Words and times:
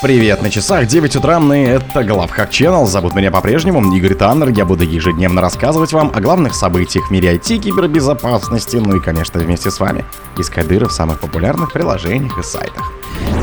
Привет, 0.00 0.42
на 0.42 0.48
часах 0.48 0.86
9 0.86 1.16
утра, 1.16 1.40
и 1.56 1.58
это 1.58 2.04
Главхак 2.04 2.50
Channel. 2.50 2.86
Зовут 2.86 3.16
меня 3.16 3.32
по-прежнему 3.32 3.92
Игорь 3.92 4.14
Таннер. 4.14 4.50
Я 4.50 4.64
буду 4.64 4.84
ежедневно 4.84 5.40
рассказывать 5.40 5.92
вам 5.92 6.12
о 6.14 6.20
главных 6.20 6.54
событиях 6.54 7.08
в 7.08 7.10
мире 7.10 7.34
IT, 7.34 7.58
кибербезопасности, 7.58 8.76
ну 8.76 8.94
и, 8.96 9.00
конечно, 9.00 9.40
вместе 9.40 9.72
с 9.72 9.80
вами 9.80 10.04
искать 10.38 10.68
дыры 10.68 10.86
в 10.86 10.92
самых 10.92 11.18
популярных 11.18 11.72
приложениях 11.72 12.38
и 12.38 12.44
сайтах. 12.44 12.92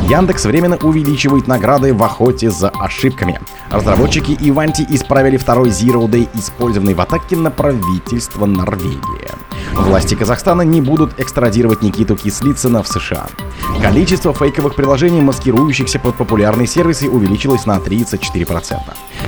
Яндекс 0.04 0.46
временно 0.46 0.78
увеличивает 0.78 1.46
награды 1.46 1.94
в 1.94 2.02
охоте 2.02 2.50
за 2.50 2.70
ошибками. 2.70 3.38
Разработчики 3.70 4.38
Иванти 4.40 4.86
исправили 4.90 5.36
второй 5.36 5.72
Zero 5.72 6.08
Day, 6.08 6.30
использованный 6.36 6.94
в 6.94 7.02
атаке 7.02 7.36
на 7.36 7.52
правительство 7.52 8.46
Норвегии. 8.46 9.45
Власти 9.76 10.16
Казахстана 10.16 10.62
не 10.62 10.82
будут 10.82 11.20
экстрадировать 11.20 11.82
Никиту 11.82 12.16
Кислицына 12.16 12.82
в 12.82 12.88
США. 12.88 13.28
Количество 13.82 14.34
фейковых 14.34 14.76
приложений, 14.76 15.22
маскирующихся 15.22 16.00
под 16.00 16.16
популярные 16.16 16.66
сервисы, 16.66 17.10
увеличилось 17.10 17.66
на 17.66 17.78
34%. 17.78 18.80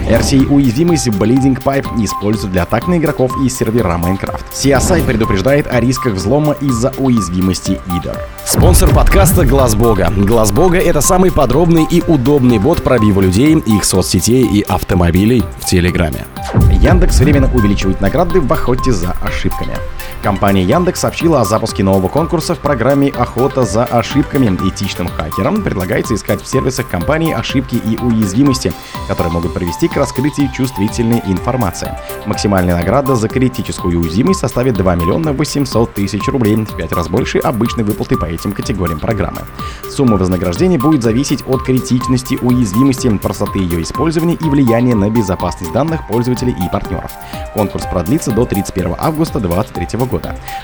RCA-уязвимость 0.09 1.07
Bleeding 1.09 1.61
Pipe 1.61 2.03
используют 2.03 2.53
для 2.53 2.63
атак 2.63 2.87
на 2.87 2.97
игроков 2.97 3.31
из 3.43 3.57
сервера 3.57 3.99
Minecraft. 4.01 4.41
CSI 4.51 5.03
предупреждает 5.05 5.67
о 5.67 5.79
рисках 5.79 6.13
взлома 6.13 6.53
из-за 6.53 6.93
уязвимости 6.97 7.79
IDER. 7.87 8.17
Спонсор 8.45 8.89
подкаста 8.89 9.45
Глаз 9.45 9.75
Бога. 9.75 10.11
Глаз 10.15 10.51
Бога— 10.51 10.77
это 10.79 11.01
самый 11.01 11.31
подробный 11.31 11.85
и 11.89 12.01
удобный 12.07 12.57
бот 12.57 12.83
пробива 12.83 13.21
людей, 13.21 13.57
их 13.57 13.83
соцсетей 13.83 14.45
и 14.45 14.61
автомобилей 14.61 15.43
в 15.59 15.65
Телеграме. 15.65 16.25
Яндекс 16.71 17.19
временно 17.19 17.51
увеличивает 17.53 18.01
награды 18.01 18.39
в 18.39 18.51
охоте 18.51 18.91
за 18.91 19.11
ошибками. 19.21 19.73
Компания 20.23 20.63
Яндекс 20.63 21.01
сообщила 21.01 21.41
о 21.41 21.45
запуске 21.45 21.83
нового 21.83 22.07
конкурса 22.07 22.55
в 22.55 22.59
программе 22.59 23.09
«Охота 23.09 23.63
за 23.63 23.85
ошибками». 23.85 24.47
Этичным 24.67 25.07
хакерам 25.07 25.61
предлагается 25.61 26.15
искать 26.15 26.41
в 26.41 26.47
сервисах 26.47 26.89
компании 26.89 27.33
ошибки 27.33 27.75
и 27.75 27.97
уязвимости, 27.97 28.73
которые 29.07 29.31
могут 29.31 29.53
привести 29.53 29.87
к 29.87 29.95
раскрытию 29.95 30.51
чувствительной 30.51 31.21
информации. 31.25 31.91
Максимальная 32.25 32.75
награда 32.75 33.15
за 33.15 33.29
критическую 33.29 33.99
уязвимость 33.99 34.39
составит 34.39 34.73
2 34.73 34.95
миллиона 34.95 35.33
800 35.33 35.93
тысяч 35.93 36.27
рублей, 36.27 36.55
в 36.55 36.75
5 36.75 36.91
раз 36.93 37.07
больше 37.07 37.37
обычной 37.37 37.83
выплаты 37.83 38.17
по 38.17 38.25
этим 38.25 38.51
категориям 38.51 38.99
программы. 38.99 39.41
Сумма 39.89 40.17
вознаграждения 40.17 40.79
будет 40.79 41.03
зависеть 41.03 41.43
от 41.47 41.63
критичности 41.63 42.37
уязвимости, 42.41 43.07
простоты 43.17 43.59
ее 43.59 43.83
использования 43.83 44.35
и 44.35 44.49
влияния 44.49 44.95
на 44.95 45.09
безопасность 45.09 45.71
данных 45.71 46.07
пользователей 46.07 46.53
и 46.53 46.69
партнеров. 46.71 47.11
Конкурс 47.53 47.85
продлится 47.85 48.31
до 48.31 48.45
31 48.45 48.95
августа 48.97 49.39
2023 49.39 49.99
года. 49.99 50.06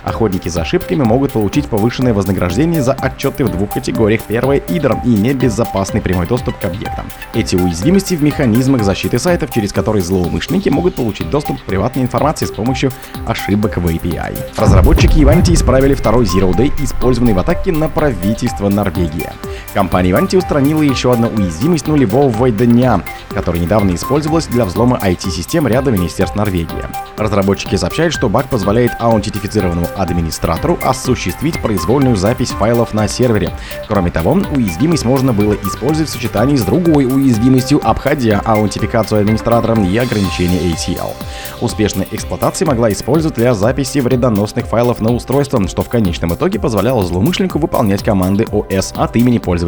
Охотники 0.03 0.49
за 0.49 0.61
ошибками 0.61 1.03
могут 1.03 1.31
получить 1.31 1.67
повышенное 1.67 2.13
вознаграждение 2.13 2.81
за 2.81 2.94
отчеты 2.94 3.45
в 3.45 3.50
двух 3.50 3.73
категориях. 3.73 4.22
Первое— 4.27 4.58
идер 4.67 4.97
и 5.05 5.09
небезопасный 5.09 6.02
прямой 6.02 6.27
доступ 6.27 6.58
к 6.59 6.66
объектам. 6.66 7.05
Эти 7.33 7.55
уязвимости 7.55 8.16
в 8.16 8.23
механизмах 8.23 8.83
защиты 8.83 9.19
сайтов, 9.19 9.52
через 9.52 9.72
которые 9.73 10.03
злоумышленники 10.03 10.69
могут 10.69 10.95
получить 10.95 11.30
доступ 11.30 11.61
к 11.61 11.66
приватной 11.66 12.03
информации 12.03 12.45
с 12.45 12.52
помощью 12.52 12.91
ошибок 13.25 13.77
в 13.77 13.88
API. 13.88 14.38
Разработчики 14.58 15.19
Ivanti 15.19 15.53
исправили 15.53 15.94
второй 15.94 16.25
Zero 16.25 16.52
Day, 16.53 16.72
использованный 16.83 17.33
в 17.33 17.39
атаке 17.39 17.72
на 17.72 17.89
правительство 17.89 18.69
Норвегии. 18.69 19.30
Компания 19.73 20.11
Ivanti 20.11 20.38
устранила 20.38 20.83
еще 20.83 21.11
одну 21.11 21.29
уязвимость 21.29 21.88
нулевого 21.88 22.52
дня, 22.52 23.02
которая 23.33 23.59
недавно 23.59 23.95
использовалась 23.95 24.45
для 24.45 24.66
взлома 24.66 24.99
IT-систем 25.03 25.67
ряда 25.67 25.89
министерств 25.89 26.35
Норвегии. 26.35 26.67
Разработчики 27.17 27.75
сообщают, 27.75 28.13
что 28.13 28.29
баг 28.29 28.47
позволяет 28.49 28.91
аутентифицированному 28.99 29.88
администратору 29.97 30.77
осуществить 30.83 31.59
произвольную 31.59 32.16
запись 32.16 32.49
файлов 32.49 32.94
на 32.94 33.07
сервере. 33.07 33.51
Кроме 33.88 34.11
того, 34.11 34.33
уязвимость 34.33 35.05
можно 35.05 35.33
было 35.33 35.53
использовать 35.53 36.09
в 36.09 36.13
сочетании 36.13 36.55
с 36.55 36.63
другой 36.63 37.05
уязвимостью, 37.05 37.81
обходя 37.83 38.41
аутентификацию 38.45 39.21
администратором 39.21 39.85
и 39.85 39.97
ограничения 39.97 40.59
ACL. 40.71 41.13
Успешная 41.61 42.07
эксплуатация 42.11 42.67
могла 42.67 42.91
использовать 42.91 43.38
для 43.38 43.55
записи 43.55 44.00
вредоносных 44.00 44.67
файлов 44.67 45.01
на 45.01 45.11
устройство, 45.11 45.67
что 45.67 45.81
в 45.81 45.90
конечном 45.90 46.35
итоге 46.35 46.59
позволяло 46.59 47.03
злоумышленнику 47.03 47.57
выполнять 47.57 48.03
команды 48.03 48.44
OS 48.44 48.94
от 48.95 49.16
имени 49.16 49.40
пользователя. 49.40 49.62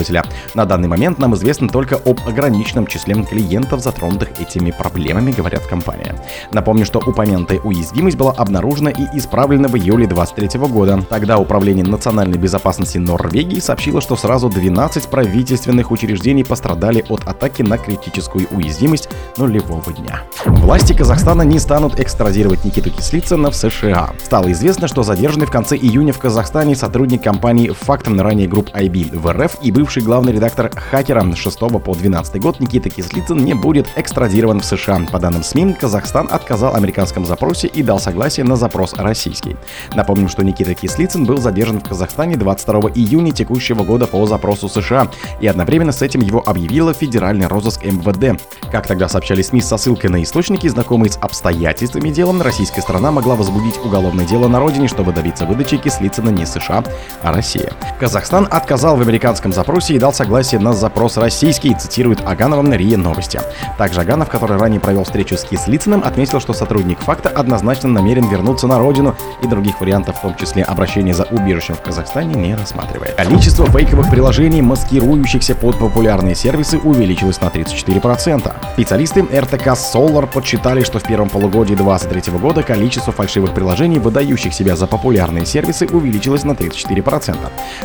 На 0.53 0.66
данный 0.66 0.88
момент 0.88 1.17
нам 1.19 1.35
известно 1.35 1.69
только 1.69 1.95
об 1.95 2.19
ограниченном 2.28 2.88
числе 2.88 3.16
клиентов, 3.23 3.81
затронутых 3.81 4.41
этими 4.41 4.72
проблемами, 4.72 5.31
говорят 5.31 5.66
компания. 5.66 6.16
Напомню, 6.51 6.85
что 6.85 7.00
упомянутая 7.00 7.59
уязвимость 7.59 8.17
была 8.17 8.31
обнаружена 8.31 8.89
и 8.89 9.03
исправлена 9.17 9.69
в 9.69 9.78
июле 9.78 10.05
2023 10.05 10.59
года. 10.67 11.01
Тогда 11.09 11.38
Управление 11.45 11.85
национальной 11.85 12.39
безопасности 12.39 12.97
Норвегии 12.97 13.59
сообщило, 13.59 14.01
что 14.01 14.16
сразу 14.16 14.50
12 14.50 15.07
правительственных 15.09 15.91
учреждений 15.91 16.44
пострадали 16.44 17.05
от 17.07 17.28
атаки 17.28 17.61
на 17.61 17.78
критическую 17.78 18.47
уязвимость 18.50 19.09
нулевого 19.38 19.94
дня. 19.94 20.23
Власти 20.45 20.94
Казахстана 20.94 21.44
не 21.44 21.59
станут 21.59 22.00
экстрадировать 22.00 22.66
Никиту 22.66 22.89
Кислицына 22.89 23.51
в 23.51 23.55
США. 23.55 24.09
Стало 24.23 24.51
известно, 24.53 24.88
что 24.88 25.03
задержанный 25.03 25.45
в 25.45 25.51
конце 25.51 25.78
июня 25.78 26.13
в 26.13 26.17
Казахстане 26.17 26.75
сотрудник 26.75 27.22
компании 27.22 27.69
Фактом 27.69 28.19
ранее 28.19 28.47
групп 28.47 28.69
IB 28.73 29.16
в 29.16 29.31
РФ 29.31 29.57
и 29.61 29.72
бывший 29.72 29.84
главный 30.01 30.34
редактор 30.34 30.69
хакера 30.75 31.22
с 31.34 31.38
6 31.38 31.59
по 31.59 31.96
12 31.96 32.41
год 32.41 32.59
Никита 32.59 32.90
Кислицын 32.90 33.38
не 33.38 33.53
будет 33.53 33.88
экстрадирован 33.96 34.59
в 34.59 34.66
США. 34.66 35.01
По 35.12 35.19
данным 35.19 35.44
СМИ, 35.44 35.73
Казахстан 35.79 36.28
отказал 36.29 36.75
американском 36.75 37.25
запросе 37.25 37.68
и 37.68 37.84
дал 37.84 38.00
согласие 38.00 38.44
на 38.44 38.56
запрос 38.56 38.94
российский. 38.96 39.56
Напомним, 39.94 40.28
что 40.28 40.44
Никита 40.44 40.73
Кислицын 40.73 41.25
был 41.25 41.38
задержан 41.38 41.79
в 41.79 41.88
Казахстане 41.88 42.35
22 42.35 42.91
июня 42.96 43.31
текущего 43.31 43.84
года 43.84 44.07
по 44.07 44.25
запросу 44.25 44.68
США, 44.68 45.09
и 45.40 45.47
одновременно 45.47 45.91
с 45.91 46.02
этим 46.02 46.22
его 46.22 46.44
объявила 46.46 46.94
Федеральный 46.94 47.47
розыск 47.47 47.85
МВД. 47.85 48.41
Как 48.72 48.88
тогда 48.88 49.07
сообщали 49.07 49.41
СМИ 49.41 49.62
со 49.62 49.78
ссылкой 49.78 50.09
на 50.09 50.22
источники, 50.22 50.67
знакомые 50.67 51.12
с 51.12 51.17
обстоятельствами 51.17 52.09
дела, 52.09 52.44
российская 52.44 52.81
сторона 52.81 53.12
могла 53.12 53.35
возбудить 53.35 53.78
уголовное 53.78 54.25
дело 54.25 54.47
на 54.47 54.59
родине, 54.59 54.88
чтобы 54.88 55.13
добиться 55.13 55.46
выдачи 55.46 55.78
Кислицына 55.78 56.29
не 56.29 56.46
США, 56.46 56.84
а 57.22 57.31
Россия. 57.31 57.72
Казахстан 58.00 58.47
отказал 58.50 58.97
в 58.97 59.02
американском 59.02 59.53
запросе 59.53 59.74
и 59.75 59.99
дал 59.99 60.13
согласие 60.13 60.59
на 60.61 60.73
запрос 60.73 61.17
российский, 61.17 61.75
цитирует 61.75 62.21
Аганова 62.25 62.61
на 62.61 62.75
РИА 62.75 62.97
Новости. 62.97 63.41
Также 63.77 64.01
Аганов, 64.01 64.29
который 64.29 64.57
ранее 64.57 64.79
провел 64.79 65.03
встречу 65.03 65.35
с 65.35 65.43
Кислицыным, 65.43 66.01
отметил, 66.01 66.39
что 66.39 66.53
сотрудник 66.53 66.99
факта 66.99 67.27
однозначно 67.27 67.89
намерен 67.89 68.29
вернуться 68.29 68.67
на 68.67 68.79
родину 68.79 69.15
и 69.43 69.47
других 69.47 69.81
вариантов, 69.81 70.17
в 70.17 70.21
том 70.21 70.35
числе 70.35 70.63
обращения 70.63 71.13
за 71.13 71.23
убежищем 71.23 71.75
в 71.75 71.81
Казахстане, 71.81 72.35
не 72.35 72.55
рассматривает. 72.55 73.15
Количество 73.15 73.65
фейковых 73.65 74.09
приложений, 74.09 74.61
маскирующихся 74.61 75.55
под 75.55 75.77
популярные 75.77 76.35
сервисы, 76.35 76.77
увеличилось 76.77 77.41
на 77.41 77.47
34%. 77.47 78.53
Специалисты 78.73 79.23
РТК 79.23 79.67
Solar 79.67 80.25
подсчитали, 80.31 80.83
что 80.83 80.99
в 80.99 81.03
первом 81.03 81.27
полугодии 81.27 81.75
2023 81.75 82.39
года 82.39 82.63
количество 82.63 83.11
фальшивых 83.11 83.53
приложений, 83.53 83.99
выдающих 83.99 84.53
себя 84.53 84.77
за 84.77 84.87
популярные 84.87 85.45
сервисы, 85.45 85.85
увеличилось 85.87 86.43
на 86.43 86.51
34%. 86.51 87.35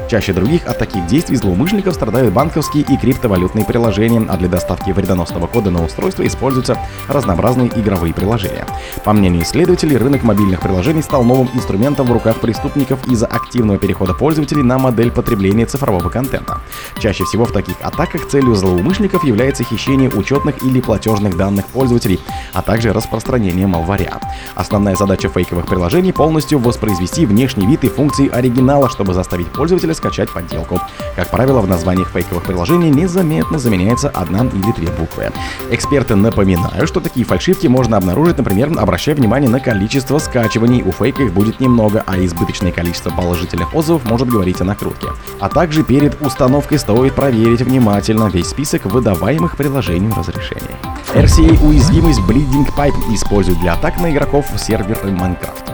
Чаще 0.09 0.33
других 0.33 0.67
от 0.67 0.79
таких 0.79 1.07
действий 1.07 1.37
злоумышленников 1.37 1.80
страдают 1.89 2.33
банковские 2.33 2.85
и 2.85 2.97
криптовалютные 2.97 3.65
приложения, 3.65 4.25
а 4.29 4.37
для 4.37 4.49
доставки 4.49 4.91
вредоносного 4.91 5.47
кода 5.47 5.71
на 5.71 5.85
устройство 5.85 6.27
используются 6.27 6.79
разнообразные 7.09 7.69
игровые 7.69 8.13
приложения. 8.13 8.67
По 9.05 9.13
мнению 9.13 9.43
исследователей, 9.43 9.97
рынок 9.97 10.23
мобильных 10.23 10.61
приложений 10.61 11.03
стал 11.03 11.25
новым 11.25 11.49
инструментом 11.55 12.07
в 12.07 12.13
руках 12.13 12.41
преступников 12.41 13.07
из-за 13.09 13.27
активного 13.27 13.79
перехода 13.79 14.13
пользователей 14.13 14.63
на 14.63 14.79
модель 14.79 15.11
потребления 15.11 15.67
цифрового 15.67 16.11
контента. 16.11 16.61
Чаще 16.99 17.25
всего 17.25 17.47
в 17.47 17.53
таких 17.53 17.77
атаках 17.83 18.29
целью 18.29 18.55
злоумышленников 18.55 19.25
является 19.25 19.65
хищение 19.65 20.11
учетных 20.11 20.63
или 20.63 20.81
платежных 20.81 21.37
данных 21.37 21.67
пользователей, 21.67 22.21
а 22.53 22.63
также 22.63 22.93
распространение 22.93 23.67
малваря. 23.67 24.21
Основная 24.55 24.97
задача 24.97 25.29
фейковых 25.29 25.67
приложений 25.67 26.13
полностью 26.13 26.59
воспроизвести 26.59 27.25
внешний 27.27 27.67
вид 27.67 27.85
и 27.85 27.89
функции 27.89 28.29
оригинала, 28.29 28.91
чтобы 28.91 29.15
заставить 29.15 29.47
пользователя 29.49 29.95
скачать 29.95 30.31
подделку. 30.31 30.81
Как 31.17 31.31
правило, 31.31 31.61
в 31.61 31.69
названиях 31.71 32.11
фейковых 32.11 32.43
приложений 32.43 32.91
незаметно 32.91 33.59
заменяется 33.59 34.11
одна 34.11 34.45
или 34.45 34.73
две 34.73 34.89
буквы. 34.89 35.31
Эксперты 35.71 36.17
напоминают, 36.17 36.89
что 36.89 37.01
такие 37.01 37.25
фальшивки 37.25 37.67
можно 37.67 37.97
обнаружить, 37.97 38.39
например, 38.39 38.71
обращая 38.77 39.15
внимание 39.15 39.49
на 39.49 39.61
количество 39.61 40.19
скачиваний. 40.19 40.83
У 40.83 40.93
фейка 40.93 41.23
их 41.23 41.33
будет 41.33 41.61
немного, 41.61 42.03
а 42.07 42.19
избыточное 42.19 42.73
количество 42.73 43.11
положительных 43.11 43.75
отзывов 43.75 44.05
может 44.05 44.29
говорить 44.29 44.61
о 44.61 44.65
накрутке. 44.65 45.07
А 45.39 45.49
также 45.49 45.85
перед 45.85 46.21
установкой 46.21 46.79
стоит 46.79 47.15
проверить 47.15 47.63
внимательно 47.63 48.29
весь 48.29 48.49
список 48.49 48.87
выдаваемых 48.87 49.57
приложению 49.57 50.15
разрешений. 50.15 50.77
RCA 51.15 51.65
уязвимость 51.67 52.21
Bleeding 52.21 52.69
Pipe 52.77 53.15
используют 53.15 53.61
для 53.61 53.75
атак 53.75 54.01
на 54.01 54.11
игроков 54.11 54.47
в 54.53 54.59
серверы 54.59 55.11
Minecraft. 55.11 55.70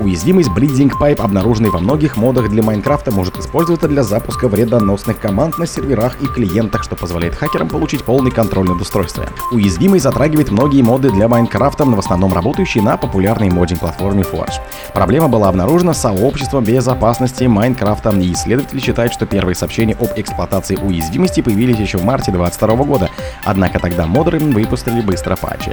Уязвимость 0.00 0.48
Bleeding 0.48 0.90
Pipe, 0.98 1.20
обнаруженная 1.20 1.70
во 1.70 1.78
многих 1.78 2.16
модах 2.16 2.48
для 2.48 2.62
Майнкрафта, 2.62 3.10
может 3.10 3.38
использоваться 3.38 3.86
для 3.86 4.02
запуска 4.02 4.48
вредоносных 4.48 5.20
команд 5.20 5.58
на 5.58 5.66
серверах 5.66 6.16
и 6.22 6.26
клиентах, 6.26 6.84
что 6.84 6.96
позволяет 6.96 7.34
хакерам 7.34 7.68
получить 7.68 8.02
полный 8.02 8.30
контроль 8.30 8.66
над 8.66 8.80
устройством. 8.80 9.26
Уязвимость 9.52 10.04
затрагивает 10.04 10.50
многие 10.50 10.80
моды 10.80 11.10
для 11.10 11.28
Майнкрафта, 11.28 11.84
в 11.84 11.98
основном 11.98 12.32
работающие 12.32 12.82
на 12.82 12.96
популярной 12.96 13.50
моддинг-платформе 13.50 14.22
Forge. 14.22 14.54
Проблема 14.94 15.28
была 15.28 15.50
обнаружена 15.50 15.92
сообществом 15.92 16.64
безопасности 16.64 17.44
Майнкрафта, 17.44 18.08
и 18.08 18.32
исследователи 18.32 18.80
считают, 18.80 19.12
что 19.12 19.26
первые 19.26 19.54
сообщения 19.54 19.92
об 20.00 20.08
эксплуатации 20.16 20.76
уязвимости 20.76 21.42
появились 21.42 21.76
еще 21.76 21.98
в 21.98 22.04
марте 22.04 22.32
2022 22.32 22.84
года, 22.86 23.10
однако 23.44 23.78
тогда 23.78 24.06
модеры 24.06 24.38
выпустили 24.38 25.02
быстро 25.02 25.36
патчи. 25.36 25.72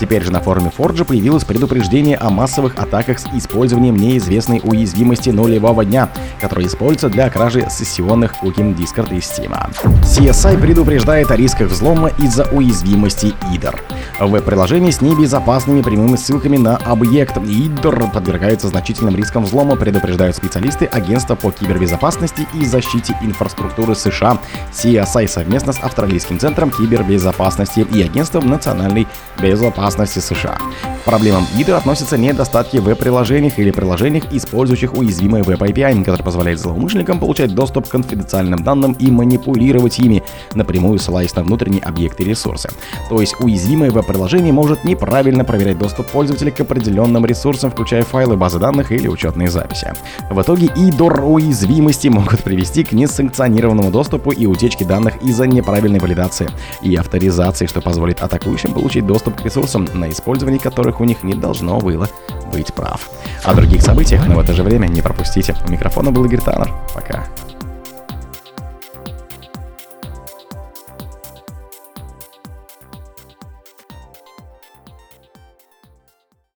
Теперь 0.00 0.24
же 0.24 0.32
на 0.32 0.40
форуме 0.40 0.72
Forge 0.76 1.04
появилось 1.04 1.44
предупреждение 1.44 2.16
о 2.16 2.30
массовых 2.30 2.76
атаках 2.76 3.20
с 3.20 3.26
использованием 3.32 3.67
неизвестной 3.76 4.60
уязвимости 4.62 5.30
нулевого 5.30 5.84
дня, 5.84 6.08
которая 6.40 6.66
используется 6.66 7.08
для 7.08 7.28
кражи 7.30 7.66
сессионных 7.70 8.34
кукин 8.34 8.72
Discord 8.72 9.14
и 9.14 9.18
Steam. 9.18 9.54
CSI 10.02 10.58
предупреждает 10.60 11.30
о 11.30 11.36
рисках 11.36 11.68
взлома 11.68 12.10
из-за 12.18 12.44
уязвимости 12.44 13.34
IDER. 13.52 13.78
Веб-приложения 14.20 14.92
с 14.92 15.00
небезопасными 15.00 15.82
прямыми 15.82 16.16
ссылками 16.16 16.56
на 16.56 16.76
объект 16.76 17.36
IDER 17.36 18.12
подвергаются 18.12 18.68
значительным 18.68 19.16
рискам 19.16 19.44
взлома, 19.44 19.76
предупреждают 19.76 20.36
специалисты 20.36 20.86
Агентства 20.86 21.34
по 21.34 21.50
кибербезопасности 21.50 22.46
и 22.54 22.64
защите 22.64 23.16
инфраструктуры 23.22 23.94
США 23.94 24.38
CSI 24.72 25.28
совместно 25.28 25.72
с 25.72 25.80
Австралийским 25.80 26.38
центром 26.38 26.70
кибербезопасности 26.70 27.86
и 27.92 28.02
Агентством 28.02 28.48
национальной 28.48 29.06
безопасности 29.40 30.18
США. 30.18 30.58
К 31.02 31.04
проблемам 31.04 31.46
IDER 31.56 31.76
относятся 31.76 32.18
недостатки 32.18 32.76
в 32.76 32.84
веб-приложениях 32.84 33.58
или 33.58 33.70
приложениях, 33.70 34.32
использующих 34.32 34.94
уязвимые 34.94 35.42
веб-API, 35.42 36.04
который 36.04 36.22
позволяет 36.22 36.58
злоумышленникам 36.58 37.18
получать 37.18 37.54
доступ 37.54 37.88
к 37.88 37.90
конфиденциальным 37.90 38.62
данным 38.62 38.92
и 38.92 39.10
манипулировать 39.10 39.98
ими, 40.00 40.22
напрямую 40.54 40.98
ссылаясь 40.98 41.34
на 41.34 41.42
внутренние 41.42 41.82
объекты 41.82 42.24
и 42.24 42.26
ресурсы. 42.26 42.70
То 43.08 43.20
есть 43.20 43.36
уязвимое 43.40 43.90
веб-приложение 43.90 44.52
может 44.52 44.84
неправильно 44.84 45.44
проверять 45.44 45.78
доступ 45.78 46.06
пользователя 46.08 46.50
к 46.50 46.60
определенным 46.60 47.24
ресурсам, 47.24 47.70
включая 47.70 48.02
файлы 48.02 48.36
базы 48.36 48.58
данных 48.58 48.92
или 48.92 49.08
учетные 49.08 49.48
записи. 49.48 49.92
В 50.30 50.42
итоге 50.42 50.66
IDOR 50.66 51.22
уязвимости 51.22 52.08
могут 52.08 52.42
привести 52.42 52.84
к 52.84 52.92
несанкционированному 52.92 53.90
доступу 53.90 54.30
и 54.30 54.46
утечке 54.46 54.84
данных 54.84 55.22
из-за 55.22 55.46
неправильной 55.46 56.00
валидации 56.00 56.50
и 56.82 56.94
авторизации, 56.96 57.66
что 57.66 57.80
позволит 57.80 58.20
атакующим 58.20 58.72
получить 58.72 59.06
доступ 59.06 59.36
к 59.36 59.44
ресурсам, 59.44 59.88
на 59.94 60.10
использование 60.10 60.60
которых 60.88 61.00
у 61.00 61.04
них 61.04 61.22
не 61.22 61.34
должно 61.34 61.78
было 61.78 62.08
быть 62.52 62.72
прав. 62.72 63.10
О 63.44 63.54
других 63.54 63.82
событиях, 63.82 64.26
но 64.26 64.36
в 64.36 64.38
это 64.38 64.54
же 64.54 64.62
время 64.62 64.86
не 64.88 65.02
пропустите. 65.02 65.54
У 65.66 65.70
микрофона 65.70 66.10
был 66.10 66.24
Игорь 66.24 66.40
Таннер. 66.40 66.72
Пока. 66.94 67.26